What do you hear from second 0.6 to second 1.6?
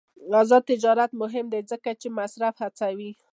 تجارت مهم